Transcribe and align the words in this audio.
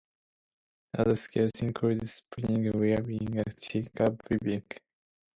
Other 0.97 1.15
skills 1.15 1.51
included 1.61 2.09
spinning, 2.09 2.71
weaving, 2.71 3.37
and 3.37 3.55
chicha 3.55 4.09
brewing. 4.09 4.63